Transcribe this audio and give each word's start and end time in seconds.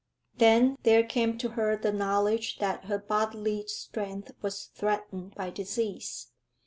Then 0.35 0.79
there 0.81 1.03
came 1.03 1.37
to 1.37 1.49
her 1.49 1.77
the 1.77 1.91
knowledge 1.91 2.57
that 2.57 2.85
her 2.85 2.97
bodily 2.97 3.67
strength 3.67 4.31
was 4.41 4.71
threatened 4.73 5.35
by 5.35 5.51
disease. 5.51 6.31